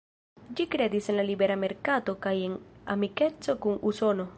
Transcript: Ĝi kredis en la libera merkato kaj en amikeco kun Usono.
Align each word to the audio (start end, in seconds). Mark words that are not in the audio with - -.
Ĝi 0.59 0.65
kredis 0.75 1.09
en 1.13 1.19
la 1.21 1.25
libera 1.29 1.59
merkato 1.65 2.17
kaj 2.27 2.35
en 2.49 2.59
amikeco 2.97 3.61
kun 3.67 3.81
Usono. 3.93 4.29